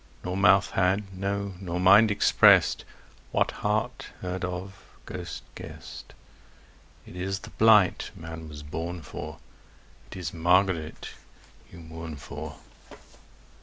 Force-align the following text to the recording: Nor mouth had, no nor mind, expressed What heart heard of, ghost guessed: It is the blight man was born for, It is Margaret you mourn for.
Nor 0.23 0.35
mouth 0.35 0.71
had, 0.71 1.15
no 1.15 1.53
nor 1.61 1.79
mind, 1.79 2.09
expressed 2.09 2.85
What 3.31 3.51
heart 3.61 4.07
heard 4.21 4.43
of, 4.43 4.73
ghost 5.05 5.43
guessed: 5.53 6.15
It 7.05 7.15
is 7.15 7.37
the 7.41 7.51
blight 7.51 8.09
man 8.15 8.49
was 8.49 8.63
born 8.63 9.03
for, 9.03 9.37
It 10.09 10.17
is 10.17 10.33
Margaret 10.33 11.09
you 11.71 11.77
mourn 11.81 12.15
for. 12.15 12.55